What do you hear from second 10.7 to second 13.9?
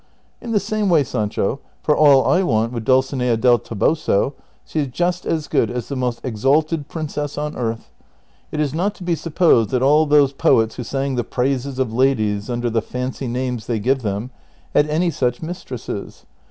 Avho sang the praises of ladies under the fancy names they